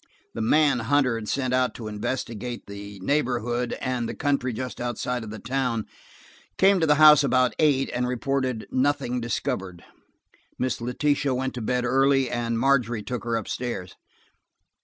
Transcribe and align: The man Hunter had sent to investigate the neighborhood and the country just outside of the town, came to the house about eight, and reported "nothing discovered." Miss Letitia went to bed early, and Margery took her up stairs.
The 0.33 0.41
man 0.41 0.79
Hunter 0.79 1.13
had 1.13 1.29
sent 1.29 1.53
to 1.75 1.87
investigate 1.87 2.65
the 2.65 2.99
neighborhood 3.01 3.73
and 3.79 4.09
the 4.09 4.15
country 4.15 4.51
just 4.51 4.81
outside 4.81 5.23
of 5.23 5.29
the 5.29 5.37
town, 5.37 5.85
came 6.57 6.79
to 6.79 6.87
the 6.87 6.95
house 6.95 7.23
about 7.23 7.53
eight, 7.59 7.87
and 7.93 8.07
reported 8.07 8.65
"nothing 8.71 9.21
discovered." 9.21 9.83
Miss 10.57 10.81
Letitia 10.81 11.35
went 11.35 11.53
to 11.53 11.61
bed 11.61 11.85
early, 11.85 12.31
and 12.31 12.57
Margery 12.57 13.03
took 13.03 13.23
her 13.25 13.37
up 13.37 13.47
stairs. 13.47 13.93